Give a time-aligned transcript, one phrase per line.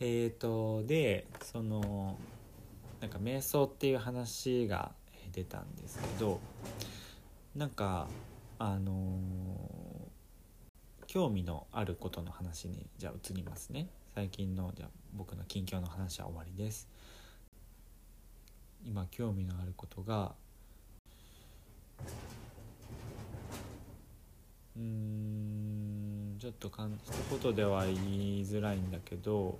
[0.00, 2.18] えーとでその
[3.00, 4.92] なんか瞑想っていう話が
[5.32, 6.40] 出たんですけど
[7.54, 8.08] なんか
[8.58, 10.06] あのー
[11.08, 13.88] 興味のあることの話にじゃあ移りますね。
[14.14, 16.88] 最近のじゃあ僕の近況の話は終わりです。
[18.84, 20.34] 今興味のあることが
[24.76, 25.65] うん
[26.46, 29.58] ちょっとかん一言では言いづらいんだけど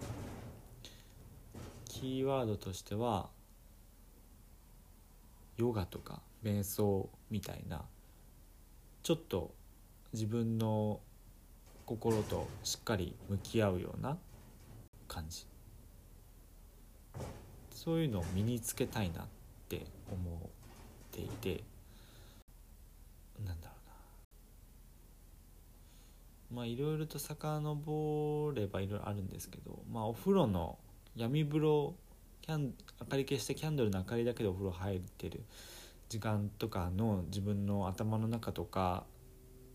[1.89, 3.29] キーワードとしては
[5.57, 7.83] ヨガとか瞑想みたいな
[9.03, 9.53] ちょっと
[10.13, 11.01] 自分の
[11.87, 14.17] 心としっかり向き合うような
[15.09, 15.45] 感じ。
[17.73, 19.27] そういうのを身につけたいなっ
[19.69, 20.49] て思っ
[21.11, 21.65] ていて
[23.45, 23.76] なんだろう。
[26.53, 30.79] まあいろいろと遡ればいろいろあるんですけどまあお風呂の
[31.17, 31.95] 闇風呂
[32.43, 35.43] キャン明かり消してキャンドルの明かりだけでお風呂入ってる
[36.09, 39.05] 時間とかの自分の頭の中とか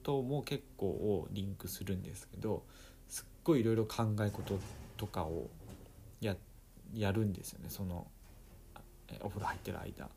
[0.04, 2.64] とも結構リンクするんですけど
[3.08, 4.58] すっごいいろいろ考え事
[4.98, 5.50] とかを
[6.22, 6.36] や
[6.94, 8.08] やるんですよねその
[9.22, 10.10] お風呂入ってる間。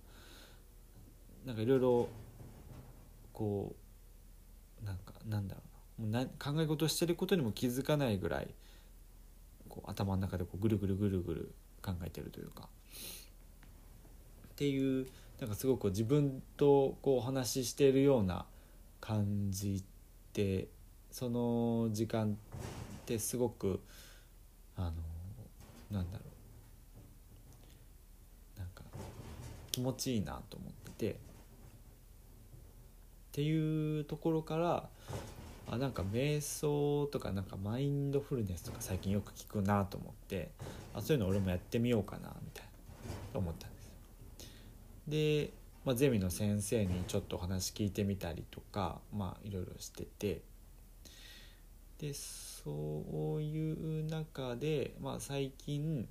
[1.45, 2.09] なんかいろいろ
[3.33, 3.75] こ
[4.83, 8.49] うなんかなんだろうな考え事してることにも気づかないぐらい
[9.69, 12.69] こう頭の中でこうぐるぐるぐるぐる考えてるというか。
[14.55, 15.07] っていう
[15.41, 18.47] なんかすごく自分とこうお話ししているような
[19.01, 19.85] 感じ
[20.33, 20.69] て
[21.11, 22.35] その時間っ
[23.05, 23.81] てすごく
[24.77, 24.93] あの
[25.91, 26.25] なんだろ
[28.57, 28.59] う。
[28.61, 28.83] なんか
[29.73, 31.35] 気持ちいいなと思ってて。
[33.35, 34.89] っていうところから
[35.67, 40.51] あなんか瞑想とかなんかマインドフルネスとか最近よく聞くなと思って
[40.95, 42.65] あそういうの俺もやってみようかなみたい
[43.33, 43.91] な思ったんです。
[45.09, 45.51] で、
[45.85, 50.43] まあ、ゼミの先生にちょっとお話聞いてみたりとかまあいろいろしてて。
[51.99, 56.09] でそういう中で、まあ、最近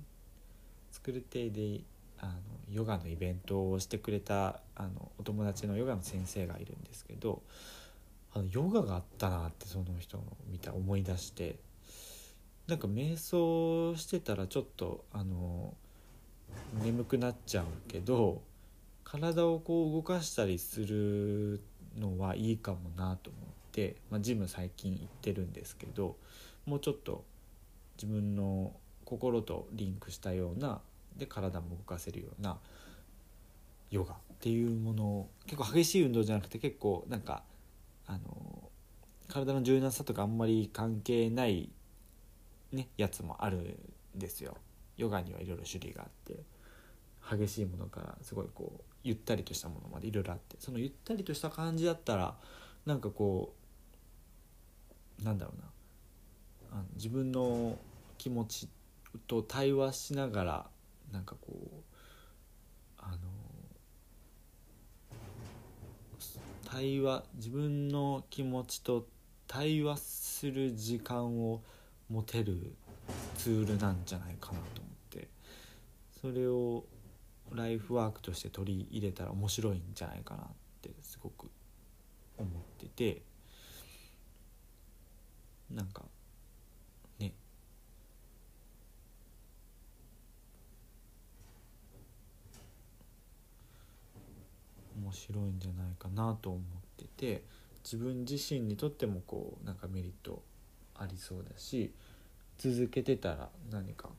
[0.90, 1.82] 作る亭で
[2.18, 2.32] あの
[2.70, 7.42] ヨガのイベントをしてくれたあのお友達のヨガの先生がいるんですけど
[8.34, 11.56] あのヨガがあったなってその人の見た思い出して
[12.66, 15.74] なんか瞑想してたらちょっとあの
[16.82, 18.42] 眠くなっちゃうけど
[19.04, 21.62] 体をこう動かしたりする
[21.96, 26.16] のはいいかもなと思って、まあ、ジム最近行ってるんですけど
[26.66, 27.24] もうちょっと
[27.96, 28.72] 自分の
[29.04, 30.80] 心とリンクしたような
[31.16, 32.58] で体も動かせるような
[33.90, 37.44] ヨガっていうものを結構激しい運動じゃなくて結構なんか
[38.06, 38.70] あの
[39.28, 41.70] 体の柔軟さとかあんまり関係ない、
[42.72, 43.78] ね、やつもある
[44.16, 44.56] んですよ。
[44.96, 46.44] ヨガにはいろいろ種類があって
[47.28, 52.34] 激しいものからすごいこうゆったりとしたものまでいろいろあってそのゆったりとした感じだったら
[52.86, 53.54] なんかこ
[55.20, 55.68] うなんだろうな
[56.72, 57.76] あの自分の
[58.18, 58.68] 気持ち
[59.26, 60.66] と対話しながら
[61.12, 61.64] なんかこう
[62.98, 63.16] あの
[66.74, 69.06] 対話自分の気持ちと
[69.46, 71.62] 対話する時間を
[72.10, 72.74] 持てる
[73.36, 75.28] ツールなんじゃないかなと思って
[76.20, 76.82] それを
[77.52, 80.46] ライフワークとして取り入れたら面白いんじゃないかなっ
[80.82, 81.48] てすごく
[82.36, 83.22] 思ってて
[85.72, 86.02] なんか
[87.20, 87.34] ね
[95.00, 96.62] 面白いんじゃないかなと思っ
[96.98, 97.42] てて
[97.82, 100.42] 自分自身にとってもこうなんかメリット
[100.94, 101.92] ありそうだし
[102.58, 104.10] 続けてたら何か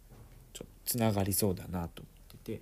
[0.54, 2.62] ちょつながりそうだなと思ってて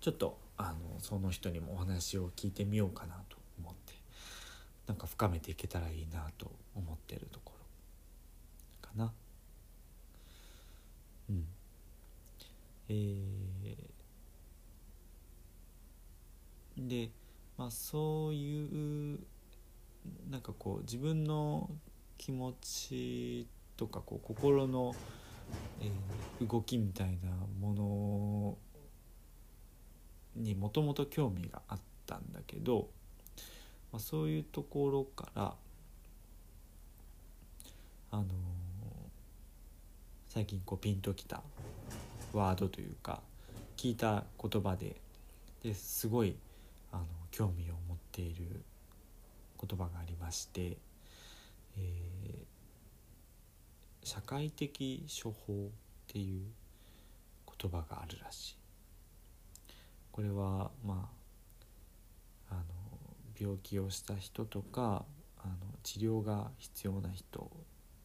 [0.00, 3.94] ちょっとあのその人にもお話を聞いてみようかなと思って
[4.86, 7.52] なんか深めていけたらいいなと思ってるとこ
[8.82, 9.12] ろかな。
[11.30, 11.46] うん
[12.88, 13.41] えー
[16.92, 17.08] で
[17.56, 19.18] まあそういう
[20.30, 21.70] なんかこう自分の
[22.18, 23.46] 気持ち
[23.78, 24.94] とかこう心の、
[25.80, 25.90] えー
[26.46, 27.30] 動きみたいな
[27.60, 28.58] も
[30.34, 32.88] のにもともと興味があったんだけど、
[33.92, 35.54] まあ、そういうところから
[38.10, 38.26] あのー
[40.28, 41.42] 最近こうピンときた
[42.32, 43.20] ワードというか
[43.76, 44.96] 聞いた言葉で
[45.62, 46.34] ですごい
[46.92, 48.62] あの興味を持っている
[49.60, 50.78] 言葉がありまして、
[51.76, 52.52] えー
[54.04, 55.68] 社会的処方っ
[56.08, 56.42] ていう
[57.60, 58.56] 言葉があるらしい。
[60.10, 61.08] これはま
[62.50, 62.62] ああの
[63.38, 65.04] 病気をした人とか
[65.38, 67.50] あの治療が必要な人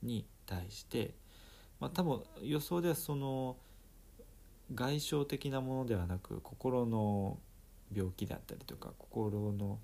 [0.02, 1.16] に対して、
[1.80, 3.58] まあ、多分予想ではその
[4.74, 7.40] 外傷的なものではなく心の
[7.94, 9.80] 病気であったりとか心の、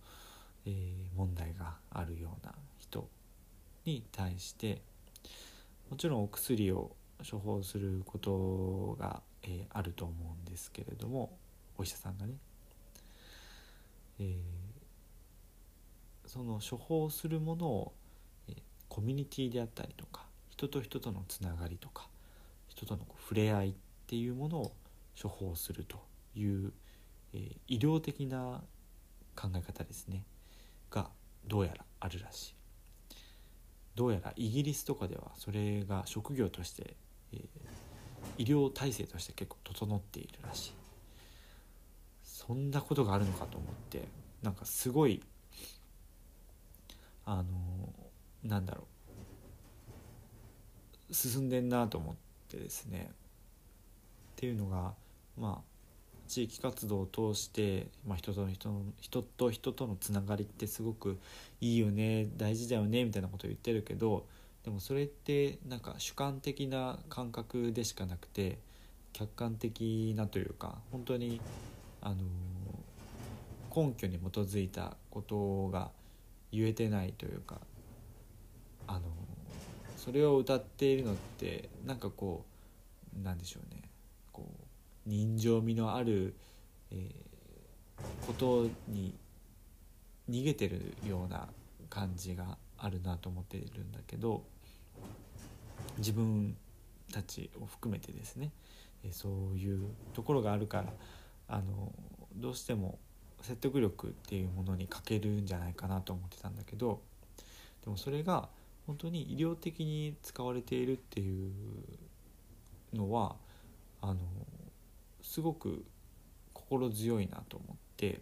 [0.66, 3.08] えー、問題があるような人
[3.86, 4.82] に対して
[5.90, 6.96] もちろんお薬を
[7.30, 11.32] 処方することが、えー、あると思うんですけれども
[11.78, 12.34] お医者さんがね、
[14.20, 14.36] えー、
[16.26, 17.94] その処方するものを、
[18.50, 18.56] えー、
[18.90, 22.08] コミュニティであったりとか人と人とのつながりとか
[22.68, 23.74] 人との触れ合いっ
[24.08, 24.72] ていうものを
[25.22, 25.98] 処方すると
[26.36, 26.74] いう、
[27.34, 28.64] え、医療的な
[29.36, 30.24] 考え方ですね。
[30.90, 31.10] が
[31.48, 32.56] どうやらあるらしい。
[33.96, 36.96] どうやらイギリスとかではそれが職業として、
[37.32, 37.42] え、
[38.38, 40.74] 医療体制として結構整っているらしい。
[42.24, 44.04] そんなことがあるのかと思って
[44.42, 45.22] なんかすごい
[47.26, 48.88] あのー、なんだろ
[51.10, 51.14] う。
[51.14, 52.16] 進んでんなと思っ
[52.50, 53.12] てですね。
[53.12, 54.94] っていうのが
[55.38, 55.73] まあ
[56.34, 61.20] 地域活動を通して、まあ、人と人人と人とのつながりってすごく
[61.62, 64.26] いいよね大事だよねみたいなことを言ってるけど
[64.66, 68.58] でもそれってなんか主観的な感覚でしかなくて
[69.12, 71.40] 客観的なというか本当に
[72.02, 72.16] あの
[73.76, 75.92] 根拠に基づいたことが
[76.52, 77.62] 言えてないというか
[78.88, 79.02] あの
[79.98, 82.44] それを歌っているのってなんかこ
[83.16, 83.93] うなんでしょうね。
[85.06, 86.36] 人情味のある、
[86.92, 89.16] えー、ことに
[90.30, 91.48] 逃げてるような
[91.90, 94.44] 感じがあるなと思っているんだけど
[95.98, 96.56] 自分
[97.12, 98.52] たちを含めてですね、
[99.04, 100.86] えー、そういうところがあるから
[101.50, 101.92] あの
[102.36, 102.98] どうしても
[103.42, 107.02] 説得力っていうものに欠けるんじゃないかなと思ってたんだけど
[107.84, 108.48] でもそれが
[108.88, 111.52] 本当に医療的に使われているっていう
[112.94, 113.36] のは
[114.02, 114.18] あの
[115.24, 115.84] すごく
[116.54, 118.22] 心強いなと思って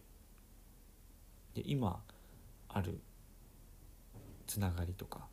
[1.56, 2.00] で今
[2.70, 3.00] ある
[4.48, 5.28] つながりとか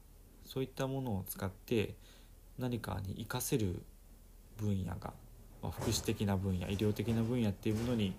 [0.44, 1.94] そういったものを使って
[2.58, 3.80] 何かに活かせる
[4.56, 5.12] 分野が、
[5.62, 8.14] まあ、福祉的な分野医療的な分野っていうものに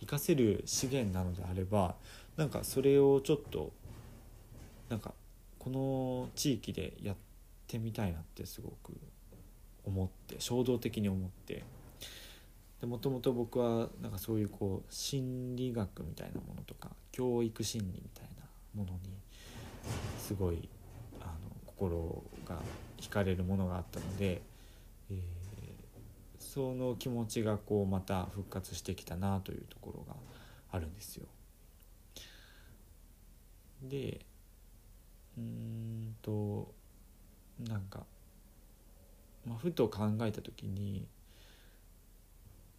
[0.00, 1.96] 活かせる資源なのであれば
[2.36, 3.72] なんかそれをちょっと
[4.88, 5.12] なんか
[5.58, 7.16] この地域でやっ
[7.66, 8.94] てみたいなってすごく
[9.84, 11.62] 思って衝動的に思って
[12.86, 18.42] もともと僕はなんかそういうこう心理学みたいなものとか教育心理みたいな
[18.74, 19.10] ものに
[20.18, 20.68] すごい
[21.20, 21.32] あの
[21.66, 22.56] 心が
[23.00, 24.42] 惹かれるものがあったので、
[25.10, 25.18] えー、
[26.38, 30.16] その気持ちがこうまた復活してきたなというところが
[30.72, 31.26] あるんですよ。
[33.82, 34.20] で
[35.36, 36.72] うんと
[37.60, 38.04] なんか、
[39.46, 41.06] まあ、ふと考えた時に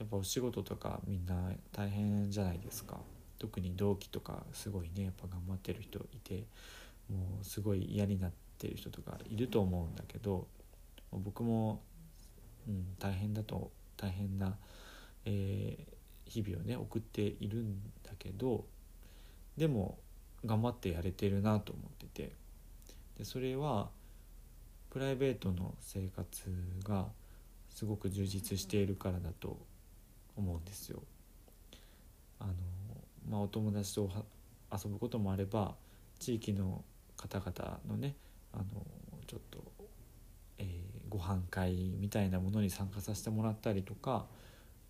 [0.03, 1.33] やっぱお仕事とかみんな
[1.71, 2.97] 大変じゃないですか。
[3.39, 6.45] 特に同期とかすごいねやっぱ頑張ってる人いて
[7.09, 10.47] もうすごい嫌になってる人とかいると思うんだけど
[11.11, 11.81] 僕も、
[12.67, 14.55] うん、大変だと大変な、
[15.25, 18.65] えー、日々をね送っているんだけど
[19.57, 19.99] でも
[20.45, 22.43] 頑張ってやれてるなと思ってて。
[23.17, 23.89] でそれは
[24.89, 26.51] プライベートの生活
[26.83, 27.07] が
[27.69, 29.57] すごく充実しているからだと
[30.35, 31.01] 思うんですよ。
[32.39, 32.53] あの
[33.29, 34.09] まあ、お友達と
[34.71, 35.75] 遊ぶこともあれば
[36.19, 36.83] 地域の
[37.15, 38.15] 方々のね
[38.51, 38.63] あの
[39.27, 39.63] ちょっと、
[40.57, 40.67] えー、
[41.09, 44.25] ご飯会みたいなものに参加させてもらったりとか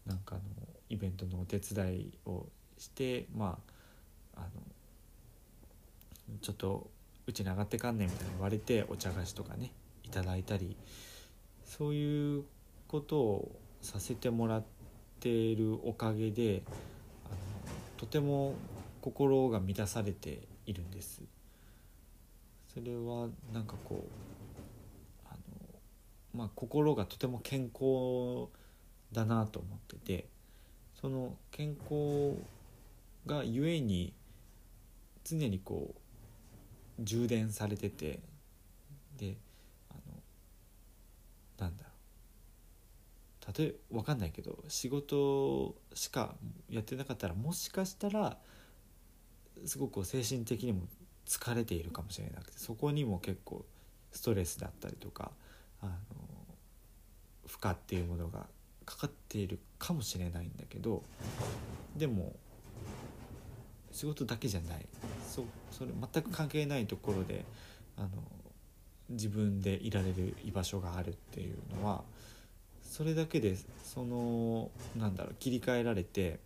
[0.06, 0.42] なんかの
[0.90, 2.48] イベントのお手伝いを
[2.78, 3.60] してま
[4.36, 6.90] ああのちょっと
[7.28, 9.72] うちに上がってかんねんみたいな言われてお茶菓子とかね
[10.04, 10.76] いただいたり
[11.66, 12.44] そういう
[12.88, 14.83] ことをさせてもらって
[15.24, 16.64] ているおかげで
[17.26, 17.36] あの
[17.96, 18.56] とても
[19.00, 21.22] 心が満たされているんです。
[22.74, 25.40] それはなんかこうあの、
[26.34, 28.50] まあ、心がとても健康
[29.14, 30.28] だなと思ってて
[31.00, 32.36] その健康
[33.26, 34.14] がゆえに
[35.24, 35.94] 常にこ
[37.00, 38.20] う充電されてて
[39.18, 39.38] で
[39.90, 40.02] あの
[41.60, 41.93] なんだろう。
[43.58, 46.36] 例え分かんないけど仕事しか
[46.70, 48.38] やってなかったらもしかしたら
[49.66, 50.82] すごく精神的にも
[51.26, 53.66] 疲れているかもしれなくてそこにも結構
[54.12, 55.32] ストレスだったりとか
[55.82, 55.92] あの
[57.48, 58.48] 負荷っていうものが
[58.86, 61.04] かかっているかもしれないんだけど
[61.96, 62.34] でも
[63.92, 64.88] 仕事だけじゃない。
[65.30, 67.46] そそれ全く関係ないところで
[67.98, 68.10] あの
[69.10, 72.04] 自分でいられる居場所があるっていうのは
[72.94, 76.40] それだけでそのなんだろう切り替えられて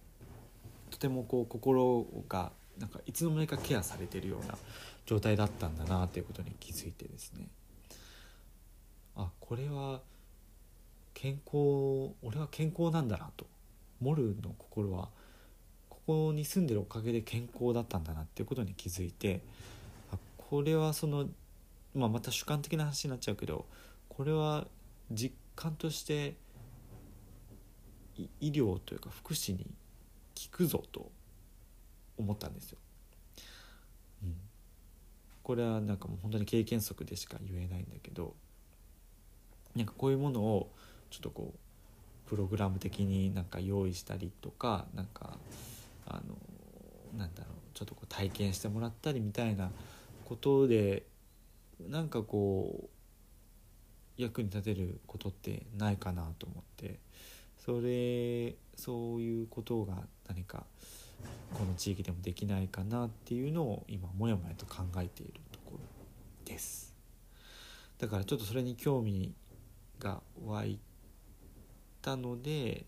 [0.90, 4.58] とてもこう心がなんかいつの間にかケアされてるような
[5.06, 7.50] 状態だったんだなっていうことに気づいてですね。
[9.18, 10.00] あこれは
[11.14, 13.46] 健康俺は健康なんだなと。
[14.00, 15.10] モルの心は
[15.90, 19.42] ここに住んでるおかげで健康だったんだなっていうことに気づいて
[20.14, 21.28] あこれはその、
[21.94, 23.66] まあ、また主観的な話になっちゃうけど
[24.08, 24.66] これは
[25.12, 26.36] 実感として
[28.40, 31.12] 医療というか福祉に効くぞと
[32.18, 32.78] 思ったんですよ。
[34.24, 34.36] うん、
[35.44, 38.36] これはなんかもう本当に経験則でしか言えないんだけど
[39.76, 40.72] なんかこういうものを
[41.10, 45.38] ちょっとこうプログラム的になんか用意したりとかなんか
[46.06, 46.38] あの
[47.18, 49.72] なんだろうちょっとこう体験してもらったりみたいな
[50.26, 51.04] ことで
[51.80, 52.97] なんかこう
[54.18, 57.00] 役に立てることってないかなと思って
[57.58, 59.96] それそういうことが
[60.28, 60.66] 何か
[61.54, 65.80] この地域でもできないかなっていうのを今もやもやと考えているところ
[66.46, 66.96] です。
[67.98, 69.34] だからちょっとそれに興味
[70.00, 70.80] が湧い
[72.02, 72.86] たので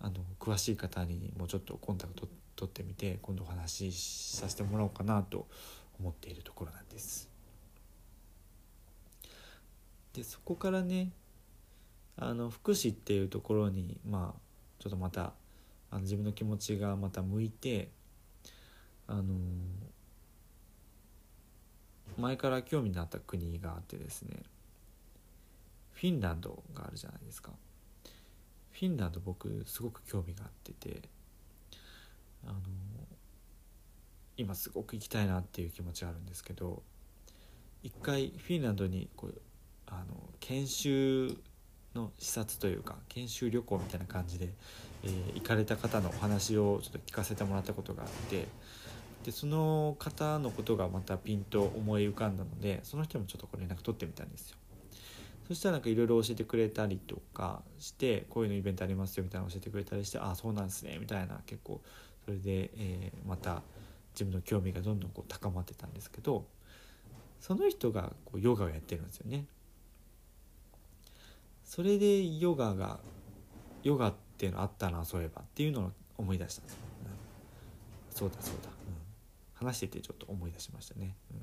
[0.00, 5.46] あの詳しい方にもうちょっとコンタクト取ってみて今度お話しさせてもらおうかなと
[6.00, 7.30] 思っているところなんです。
[10.16, 11.10] でそこからね
[12.16, 14.40] あの福祉っていうところにまあ
[14.78, 15.34] ちょっとまた
[15.90, 17.90] あの自分の気持ちがまた向いて
[19.06, 19.24] あの
[22.16, 24.42] 前から興味のあった国があってですね
[25.92, 27.52] フィンランドがあるじゃないですか。
[28.72, 31.02] フィンランド僕すごく興味があってて
[32.44, 32.60] あの
[34.36, 36.82] 今すごく行きたいなっていう気持ちがあるんですけど
[37.82, 39.40] 一回フィンランドにこう
[39.86, 41.36] あの研修
[41.94, 44.50] の視察というか研修旅行みたいな感じで、
[45.02, 48.46] えー、行かれた方のお話をちょっと聞かせてもらったことがあって
[49.24, 54.56] でその方のことがまたピンと思い浮かんだのでその人もちょっとこれ連絡取ってみたんですよ。
[55.48, 61.80] そしたらなんかいろいろ教えてくれたりとかしてこういうのイベントありますよみたいなの教えてくれたりしてああそうなんですねみたいな結構
[62.24, 63.62] それで、えー、また
[64.12, 66.46] 自分の興味がどんどんこう高まってたんですけど
[67.40, 69.44] その人がこうヨガをやってるんですよね。
[71.66, 73.00] それでヨガが
[73.82, 81.14] ヨガっていうのあったなそういえばっていうのを思い出したんです、うん、そうだそうだ、うん、話しててちょっと思い出しましたね。
[81.32, 81.42] うん、っ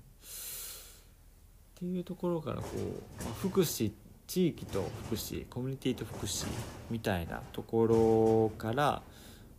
[1.75, 3.91] ていうところからこう、まあ、福祉
[4.25, 6.47] 地域と福祉コミュニティと福祉
[6.89, 9.03] みたいなところから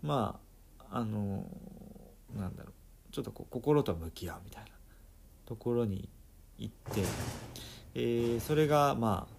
[0.02, 0.40] ま
[0.90, 1.44] ああの
[2.36, 2.72] なんだろう。
[3.14, 4.70] ちょっとこう心と向き合うみたいな
[5.46, 6.08] ところに
[6.58, 7.02] 行って、
[7.94, 9.33] えー、それがまあ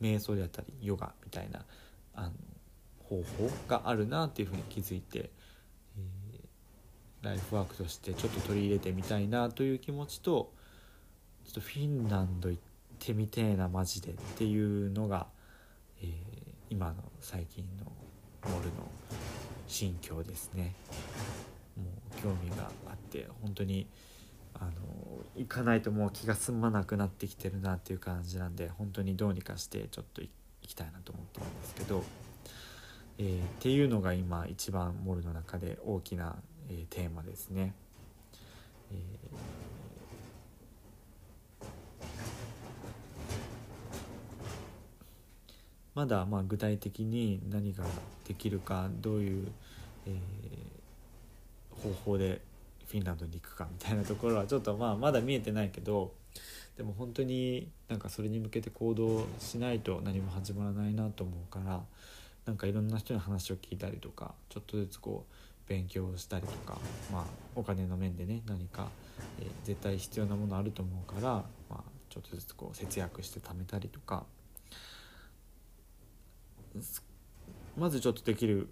[0.00, 1.64] 瞑想であったりヨガみたいな
[2.14, 2.32] あの
[2.98, 5.30] 方法があるなっていうふうに気づいて、
[5.98, 10.52] えー、ライフワークとしてちょっと取り入れてみたいなという気持ちと
[11.44, 12.62] ちょっとフィンランド行っ
[12.98, 15.26] てみてえなマジでっていうのが、
[16.02, 16.10] えー、
[16.70, 17.90] 今の最近の
[18.48, 18.88] モルの
[19.66, 20.74] 心境ですね。
[21.76, 21.84] も
[22.18, 23.86] う興味があって本当に
[24.54, 24.70] あの
[25.36, 30.30] 行かないともう気が済まなくなってきてるなっていう感じなんで本当にどうにかしてちょっと行
[30.62, 32.02] きたいなと思ってるんですけど、
[33.18, 36.36] えー、っていうのが今一番モルの中で大きな、
[36.68, 37.74] えー、テーマですね。
[38.92, 39.70] えー
[45.94, 47.84] まだまあ具体的に何が
[48.26, 49.48] できるかどういう、
[50.06, 52.40] えー、方法で
[52.90, 56.12] フィンランドに行くかみたいなところはちょっとまあまだ見えてないけど
[56.76, 61.82] でも本当になんかそれに向けて行動しないと何も始まらないなと思うから
[62.46, 66.78] なんかいろんな人の話を聞いたりとかちょっとずつこう勉強したりとか、
[67.12, 68.88] まあ、お金の面でね何か、
[69.38, 71.76] えー、絶対必要なものあると思うから、まあ、
[72.08, 74.24] ちょっとずつこう節約して貯めたりとか。
[77.76, 78.68] まずちょっとできる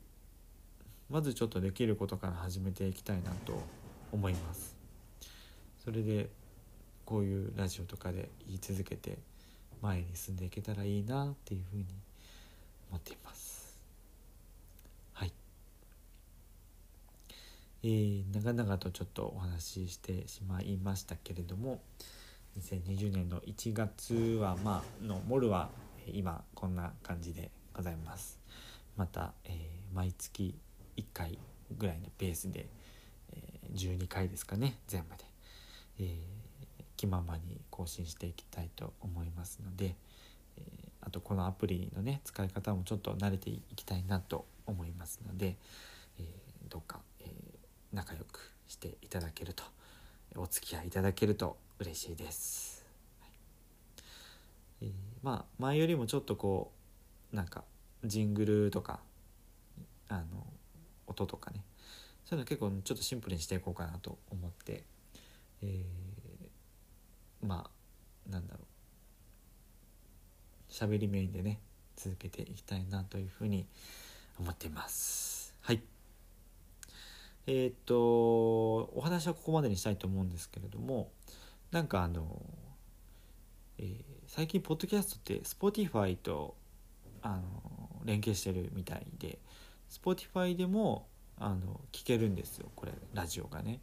[1.10, 3.62] まずちょっとできることから始めていきたいなと
[4.12, 4.76] 思います。
[5.84, 6.28] それで
[7.04, 9.18] こういうラジオとかで言い続けて
[9.80, 11.86] 前に進んでいけたらいいなっていうふうに
[12.90, 13.78] 思っています。
[15.12, 15.32] はい。
[17.82, 21.80] えー、長々とちょっとお話ししてしまいましたけれども、
[22.58, 25.70] 2020年の1月はまあのモルは
[26.12, 28.38] 今こんな感じでございます。
[28.96, 30.54] また、えー、毎月
[30.96, 31.38] 1回
[31.78, 32.66] ぐらいのペースで、
[33.74, 35.24] 12回ですかね全部で、
[36.00, 39.94] えー、気ままに更新していきたいと思いますので、
[40.56, 40.62] え
[41.00, 45.56] あとこのアプリのね使い方もちょっと慣れていきたいなと思いますので、
[46.18, 46.24] え
[46.68, 47.26] どうか、え
[47.92, 49.62] 仲良くしていただけると
[50.36, 52.84] お付き合いいただけると嬉しいです。
[54.80, 54.90] え、
[55.22, 56.72] まあ前よりもちょっとこ
[57.32, 57.64] うなんか
[58.04, 59.00] ジングルとか
[60.08, 60.24] あの
[61.06, 61.62] 音とかね
[62.28, 64.84] そういうの結構ちょっとシンプルにしていこうかなと思って、
[65.62, 68.64] えー、まあなんだろう
[70.70, 71.58] 喋りメインでね
[71.96, 73.64] 続けていきたいなというふうに
[74.38, 75.54] 思っています。
[75.62, 75.80] はい
[77.46, 81.10] えー、っとお話はここまでにしたいと思うんですけれども
[81.70, 82.42] なんかあの、
[83.78, 86.56] えー、最近ポッドキャストって Spotify と
[87.22, 89.38] あの連携してるみたいで
[89.90, 91.06] Spotify でも
[91.40, 93.80] あの聞けるんですよこれラジオがね。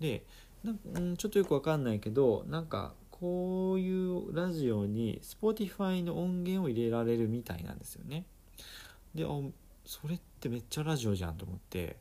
[0.00, 0.24] で
[0.64, 8.24] なんちょっとよくわかんないけどなんかこういうラジオに Spotify の音源を入れられるみたいなんですよね。
[9.14, 9.28] であ
[9.84, 11.96] それってめっちゃラジオじゃんと思って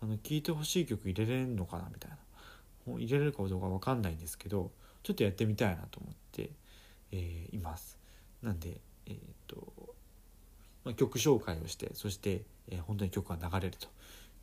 [0.00, 2.18] あの聴いてほしい曲入れれんのかなみたいな
[2.86, 4.70] 入れれるかどうか分かんないんですけど
[5.02, 6.50] ちょっとやってみたいなと思って、
[7.12, 7.98] えー、います
[8.42, 9.72] なんで、えーと
[10.84, 13.88] まあ、曲紹介をしてそして、えー、本当に曲が流れると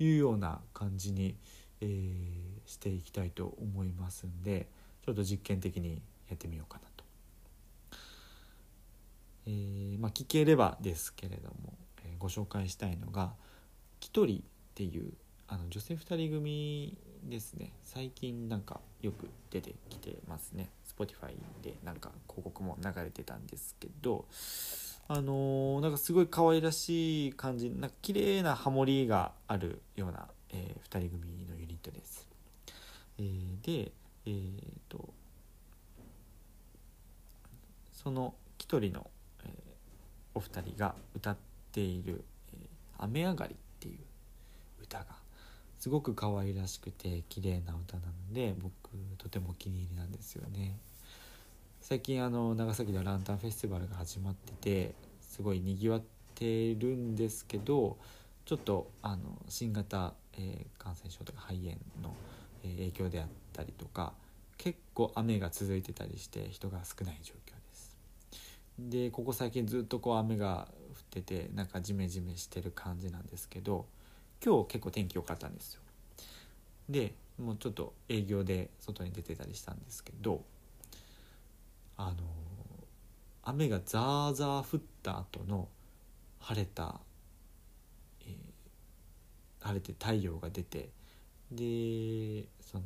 [0.04, 1.36] いうような感じに、
[1.82, 4.68] えー、していきたいと思いますんで
[5.06, 7.04] ちょっと実験的にやってみようかなと。
[9.48, 13.34] えー、まあ、聞ければですけれども、えご紹介したいのが
[14.00, 15.14] 「きとり」っていう
[15.48, 24.26] あの女性2人組ですね最近なんかよく出てきてますね Spotify でなんか広告も流れてたんですけど
[25.14, 32.26] あのー、なんかすごい可愛らしい感じなんか綺麗なハモリがあるような、えー、2人組のユニットです、
[33.20, 33.92] えー、で
[34.26, 34.34] えっ、
[34.88, 35.14] と
[37.92, 39.08] その一人の、
[39.44, 39.50] え
[40.34, 41.38] お二人が歌っ
[41.74, 42.24] ている
[42.56, 42.70] 「え
[43.00, 44.00] 雨上がり」っていう
[44.82, 45.08] 歌が
[45.78, 48.74] すごく可愛らしくて綺麗な歌なので僕
[49.18, 50.80] とてもお気に入りなんですよね。
[51.82, 56.02] 最近あの長崎ではランタンフェスティバルが始まっててすごいにぎわっ
[56.36, 57.98] てるんですけど
[58.46, 61.72] ちょっとあの新型、えー、感染症とか肺炎
[62.04, 62.14] の、
[62.64, 64.14] え、影響であったりとか
[64.58, 67.98] 結構雨が続いてたりして人が少ない状況です。
[68.80, 73.88] でここ最近ずっとこう雨が降っててなんかジメジメしてる感じなんですけど
[74.46, 75.82] 今日結構天気良かったんですよ。
[76.90, 80.44] でもうちょっと営業で外に出てたりしたんですけど
[82.04, 82.16] あの
[83.44, 85.68] 雨がザーザー降った後の
[86.40, 87.00] 晴れた、
[88.26, 90.90] えー、晴れて太陽が出て
[91.52, 92.84] でその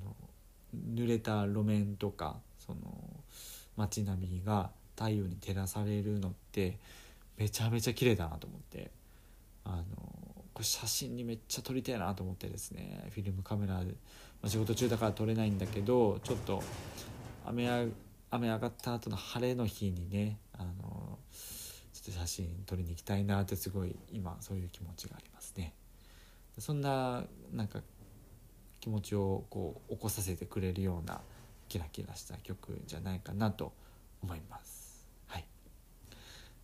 [0.93, 2.79] 濡れた路面とかその
[3.77, 6.77] 街並みが太陽に照らされるのって
[7.37, 8.91] めちゃめちゃ綺麗だなと思って
[9.63, 9.83] あの
[10.53, 13.81] これ写真にめっちゃ撮りたいなと思ってですねフィルムカメラ、ま
[14.43, 16.61] あ、仕事中だから撮れないんだけどちょっと
[17.45, 17.69] 雨
[18.31, 21.19] 雨上がった後の晴れの日にねあの
[21.93, 25.73] ちょっと写真撮りに行きたいなってすごい今そういう気持ちがありますね。
[26.59, 27.81] そんななんか
[28.79, 31.21] 気持ちをこう起こさせてくれるような
[31.67, 33.73] キラキラした曲じゃないかなと
[34.21, 35.07] 思います。
[35.27, 35.45] はい。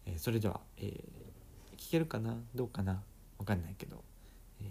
[0.06, 2.38] えー、それでは、えー、聞けるかな？
[2.54, 3.02] どうかな？
[3.40, 4.04] わかんないけど、
[4.62, 4.68] えー、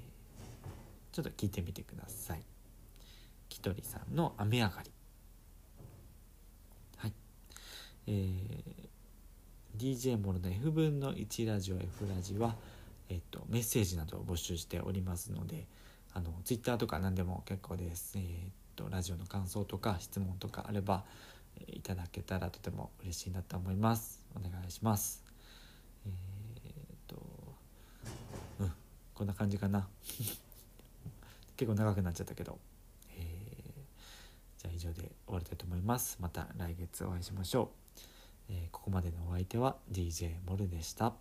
[1.12, 2.42] ちょっと聞いてみてください。
[3.48, 4.90] きとりさんの雨上がり。
[6.98, 7.12] はい。
[8.06, 12.56] えー、DJ モルの F 分の1ラジオ F ラジは、
[13.08, 15.66] えっと、メッセージなどを募集しておりますので、
[16.12, 18.14] あの Twitter とか何でも結構です。
[18.16, 18.26] えー、っ
[18.76, 21.04] とラジオの感想とか質問とかあれば、
[21.56, 24.22] えー、いただけたらとても嬉しいなと思います。
[24.34, 25.24] お願いします。
[26.06, 27.16] えーと、
[28.60, 28.72] うん
[29.14, 29.88] こんな感じかな
[31.56, 32.58] 結構長くなっちゃったけど、
[33.16, 37.79] えー、じゃあ以上で終わりたいと思いますまた来月お会いしましょう、
[38.50, 41.14] えー、ここまでのお相手は DJ モルでした。